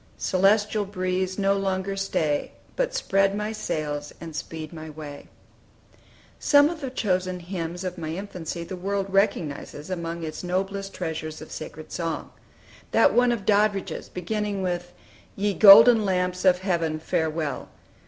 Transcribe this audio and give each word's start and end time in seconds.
Celestial 0.17 0.83
breeze, 0.83 1.37
no 1.37 1.55
longer 1.55 1.95
stay! 1.95 2.53
But 2.75 2.95
spread 2.95 3.35
my 3.35 3.51
sails, 3.51 4.11
and 4.19 4.35
speed 4.35 4.73
my 4.73 4.89
way!" 4.89 5.27
Some 6.39 6.69
of 6.71 6.81
the 6.81 6.89
chosen 6.89 7.39
hymns 7.39 7.83
of 7.83 7.99
my 7.99 8.15
infancy 8.15 8.63
the 8.63 8.75
world 8.75 9.13
recognizes 9.13 9.91
among 9.91 10.23
its 10.23 10.43
noblest 10.43 10.95
treasures 10.95 11.39
of 11.39 11.51
sacred 11.51 11.91
song. 11.91 12.31
That 12.89 13.13
one 13.13 13.31
of 13.31 13.45
Doddridge's, 13.45 14.09
beginning 14.09 14.63
with 14.63 14.91
"Ye 15.35 15.53
golden 15.53 16.03
lamps 16.03 16.45
of 16.45 16.61
heaven, 16.65 16.97
farewell!" 16.99 17.69